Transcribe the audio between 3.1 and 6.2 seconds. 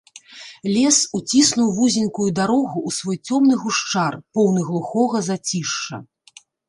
цёмны гушчар, поўны глухога зацішша.